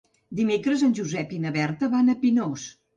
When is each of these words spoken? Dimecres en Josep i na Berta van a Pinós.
Dimecres 0.39 0.85
en 0.89 0.97
Josep 1.01 1.37
i 1.39 1.45
na 1.47 1.55
Berta 1.61 1.95
van 1.95 2.13
a 2.17 2.21
Pinós. 2.27 2.71